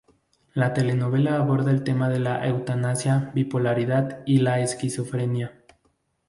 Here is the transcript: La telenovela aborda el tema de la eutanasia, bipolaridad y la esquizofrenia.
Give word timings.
La 0.55 0.73
telenovela 0.73 1.35
aborda 1.35 1.69
el 1.69 1.83
tema 1.83 2.09
de 2.09 2.17
la 2.17 2.47
eutanasia, 2.47 3.29
bipolaridad 3.35 4.23
y 4.25 4.39
la 4.39 4.59
esquizofrenia. 4.59 5.61